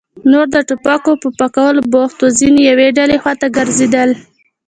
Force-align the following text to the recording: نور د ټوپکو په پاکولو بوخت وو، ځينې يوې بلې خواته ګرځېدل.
نور 0.31 0.47
د 0.55 0.57
ټوپکو 0.67 1.11
په 1.21 1.29
پاکولو 1.37 1.81
بوخت 1.93 2.17
وو، 2.21 2.35
ځينې 2.39 2.61
يوې 2.69 2.89
بلې 2.97 3.17
خواته 3.21 3.47
ګرځېدل. 3.57 4.09